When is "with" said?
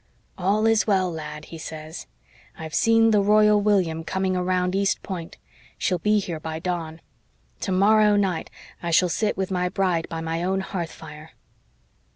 9.37-9.51